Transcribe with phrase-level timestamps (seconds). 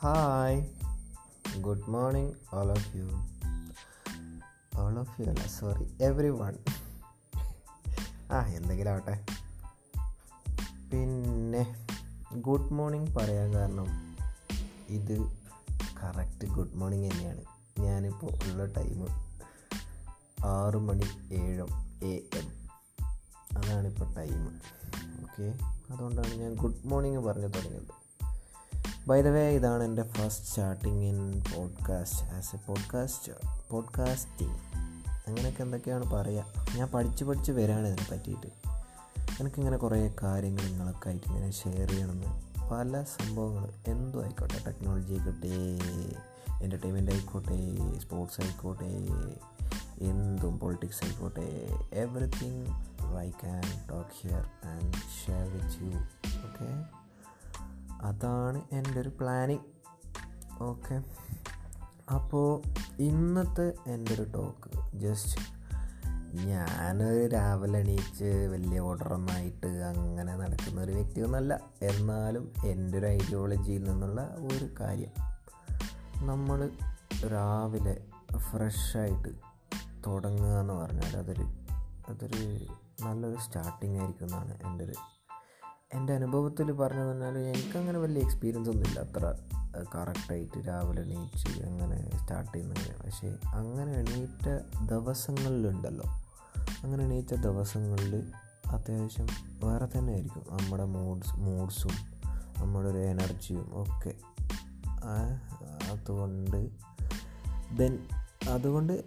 [0.00, 0.56] Hi
[1.60, 3.06] good morning all of you
[4.78, 6.54] all of you അല്ല sorry everyone
[8.32, 9.24] ആ എന്തെങ്കിലും ആവട്ടെ
[10.90, 11.62] പിന്നെ
[12.38, 13.88] ഗുഡ് മോർണിംഗ് പറയാൻ കാരണം
[14.88, 15.16] ഇത്
[16.02, 17.44] കറക്റ്റ് ഗുഡ് മോർണിംഗ് തന്നെയാണ്.
[17.78, 19.00] ഞാനിപ്പോൾ ഉള്ള ടൈം
[20.44, 21.66] ആറ് മണി ഏഴ്
[22.04, 22.48] എ എം
[23.56, 24.42] അതാണിപ്പോൾ ടൈം
[25.22, 25.46] ഓക്കെ
[25.92, 28.05] അതുകൊണ്ടാണ് ഞാൻ ഗുഡ് മോർണിംഗ് പറഞ്ഞു തുടങ്ങിയത്.
[29.08, 33.32] ബൈ ദ വേ ഇതാണ് എന്റെ first starting in podcast as a podcast
[33.70, 34.58] podcasting
[35.26, 36.44] അങ്ങനെയൊക്കെ എന്തൊക്കെയാണ് പറയുക
[36.76, 38.46] ഞാൻ പഠിച്ച് പഠിച്ച് വരാണ് ഇതിനെ പറ്റിയിട്ട്.
[39.40, 42.28] എനിക്കിങ്ങനെ കുറേ കാര്യങ്ങൾ നിങ്ങളൊക്കെ ആയിട്ട് ഇങ്ങനെ ഷെയർ ചെയ്യണമെന്ന്
[42.70, 45.54] പല സംഭവങ്ങൾ എന്തും ആയിക്കോട്ടെ ടെക്നോളജി ആയിക്കോട്ടെ
[46.64, 48.92] എന്റർടൈൻമെന്റ് ആയിക്കോട്ടെ സ്പോർട്സ് ആയിക്കോട്ടെ
[50.04, 52.66] എന്തും പൊളിറ്റിക്സ് ആയിക്കോട്ടെ everything
[53.18, 54.94] I can talk here and
[55.26, 55.98] share with you
[56.46, 56.96] okay
[58.02, 59.64] അതാണ് എന്റെ ഒരു പ്ലാനിങ്
[60.62, 61.02] ഓക്കെ
[62.14, 62.62] അപ്പോൾ
[63.02, 65.56] ഇന്നത്തെ എന്റെ ഒരു ടോക്ക് ജസ്റ്റ്
[66.46, 74.68] ഞാൻ രാവിലെ എണീച്ച് വലിയ ഓർഡറൊന്നായിട്ട് അങ്ങനെ നടക്കുന്ന ഒരു വ്യക്തിയൊന്നുമല്ല എന്നാലും എന്റെ ഒരു ഐഡിയോളജിയിൽ നിന്നുള്ള ഒരു
[74.80, 75.10] കാര്യം.
[76.26, 76.70] നമ്മൾ
[77.26, 78.04] രാവിലെ
[78.36, 79.28] ഫ്രഷായിട്ട്
[80.06, 81.42] തുടങ്ങുക എന്ന് പറഞ്ഞാൽ അതൊരു
[82.08, 82.66] അതൊരു
[83.04, 84.92] നല്ലൊരു സ്റ്റാർട്ടിംഗ് ആയിരിക്കും എന്നാണ് എന്റെ ഒരു
[85.94, 89.34] എന്റെ അനുഭവത്തിൽ പറഞ്ഞു പറഞ്ഞാൽ എനിക്കങ്ങനെ വലിയ എക്സ്പീരിയൻസ് ഒന്നുമില്ല അത്ര
[89.94, 94.48] കറക്റ്റായിട്ട് രാവിലെ എണീച്ച് അങ്ങനെ സ്റ്റാർട്ട് ചെയ്യുന്നത് പക്ഷേ അങ്ങനെ എണീറ്റ
[94.88, 96.04] ദിവസങ്ങളിലുണ്ടല്ലോ.
[96.82, 98.32] അങ്ങനെ എണീറ്റ ദിവസങ്ങളിൽ
[98.66, 99.26] അത്യാവശ്യം
[99.64, 100.42] വേറെ തന്നെ ആയിരിക്കും.
[100.50, 101.92] നമ്മുടെ മൂഡ്സ് മൂഡ്സും
[102.58, 104.14] നമ്മുടെ ഒരു എനർജിയും ഒക്കെ.
[105.92, 106.70] അതുകൊണ്ട്
[107.76, 107.98] ദെൻ
[108.48, 109.04] അതുകൊണ്ട്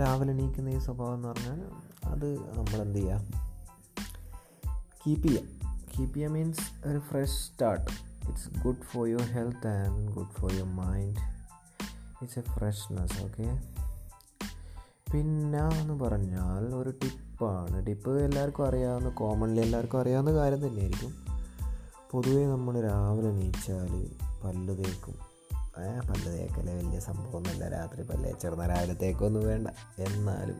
[0.00, 1.60] രാവിലെ എണീക്കുന്ന ഈ സ്വഭാവം എന്ന് പറഞ്ഞാൽ
[2.04, 3.20] അത് നമ്മളെന്ത് ചെയ്യുക
[5.06, 5.69] കീപ്പ് ചെയ്യുക
[6.06, 7.90] ചെയ്യുക മീൻസ് ഒരു fresh start
[8.28, 11.16] it's good for your health and good for your mind
[12.22, 13.62] it's a freshness okay
[15.12, 17.86] പിന്നെ എന്ന് പറഞ്ഞാൽ ഒരു ടിപ്പാണ്.
[17.86, 21.14] ടിപ്പ് എല്ലാവർക്കും അറിയാവുന്ന കോമൺലി എല്ലാവർക്കും അറിയാവുന്ന കാര്യം തന്നെയായിരിക്കും.
[22.10, 24.10] പൊതുവേ നമ്മൾ രാവിലെ എണീച്ചാൽ
[24.44, 25.14] പല്ല് തേക്കും.
[26.10, 27.68] പല്ല് തേക്കലേ വലിയ സംഭവമൊന്നുമില്ല.
[27.68, 29.68] രാത്രി പല്ല് തേച്ചിരുന്ന രാവിലെ തേക്കൊന്നും വേണ്ട.
[29.98, 30.56] എന്നാലും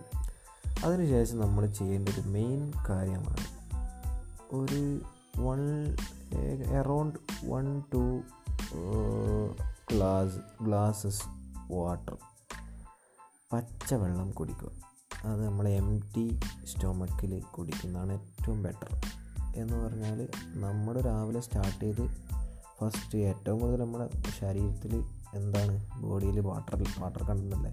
[0.84, 3.60] അതിനുശേഷം നമ്മൾ ചെയ്യേണ്ട ഒരു മെയിൻ കാര്യമാണ്.
[4.54, 5.00] ഒരു
[5.38, 5.60] one
[6.72, 8.22] around one two
[9.92, 11.22] glass glasses
[11.72, 12.16] water
[13.52, 14.70] പച്ചവെള്ളം കുടിക്കുക.
[15.24, 18.91] അത് നമ്മൾ എം ടി സ്റ്റൊമക്കിൽ കുടിക്കുന്നതാണ് ഏറ്റവും ബെറ്റർ
[19.56, 22.04] എന്ന് പറഞ്ഞാൽ നമ്മൾ രാവിലെ സ്റ്റാർട്ട് ചെയ്ത്
[22.80, 24.10] ഫസ്റ്റ് ഏറ്റവും കൂടുതൽ നമ്മുടെ
[24.41, 25.04] ശരീരത്തിൽ
[25.34, 26.00] എന്താണ്?
[26.00, 27.72] ബോഡിയിൽ വാട്ടർ വാട്ടർ കണ്ടല്ലേ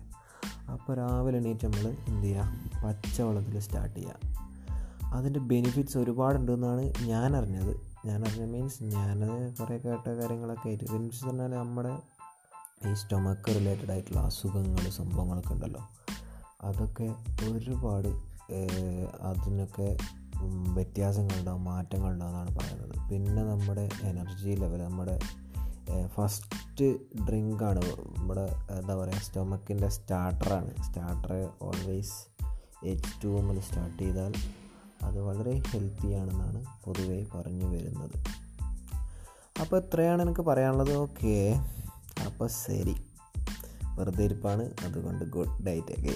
[0.71, 4.46] അപ്പോൾ രാവിലെ എണീറ്റ് നമ്മൾ എന്ത് ചെയ്യുക പച്ചവെള്ളത്തിൽ സ്റ്റാർട്ട് ചെയ്യുക
[5.13, 7.73] അതിന്റെ ബെനിഫിറ്റ്സ് ഒരുപാടുണ്ടെന്നാണ് ഞാൻ അറിഞ്ഞത്
[8.05, 9.19] ഞാൻ അറിഞ്ഞ മീൻസ് ഞാൻ
[9.59, 10.83] കുറേ കേട്ട കാര്യങ്ങളൊക്കെ ആയിട്ട്.
[10.83, 11.97] ബെനിഫിറ്റ്സ് പറഞ്ഞാൽ നമ്മുടെ
[12.89, 15.81] ഈ സ്റ്റൊമക്ക് റിലേറ്റഡ് ആയിട്ടുള്ള അസുഖങ്ങൾ സംഭവങ്ങളൊക്കെ ഉണ്ടല്ലോ.
[16.61, 17.15] അതൊക്കെ
[17.49, 18.07] ഒരുപാട്
[19.21, 19.97] അതിനൊക്കെ
[20.73, 23.09] വ്യത്യാസങ്ങളുണ്ടാവും മാറ്റങ്ങളുണ്ടാവും എന്നാണ് പറയുന്നത്.
[23.09, 25.19] പിന്നെ നമ്മുടെ എനർജി ലെവൽ നമ്മുടെ
[26.05, 26.85] ഫസ്റ്റ്
[27.25, 27.81] ഡ്രിങ്കാണ്
[28.17, 28.41] നമ്മുടെ
[28.79, 32.13] എന്താ പറയുക സ്റ്റൊമക്കിന്റെ സ്റ്റാർട്ടറാണ് സ്റ്റാർട്ടർ ഓൾവേസ്
[32.85, 34.33] എച്ച് ടു എമ്മിൽ സ്റ്റാർട്ട് ചെയ്താൽ
[35.01, 38.19] അത് വളരെ ഹെൽത്തിയാണെന്നാണ് പൊതുവേ പറഞ്ഞു വരുന്നത്.
[39.61, 40.93] അപ്പോൾ ഇത്രയാണ് എനിക്ക് പറയാനുള്ളത്.
[40.93, 41.59] ഓക്കെ
[42.25, 42.95] അപ്പോൾ ശരി.
[43.99, 44.73] വെറുതെ ഇരിപ്പാണ്.
[44.81, 46.15] അതുകൊണ്ട് ഗുഡ് ഡൈറ്റ് ഒക്കെ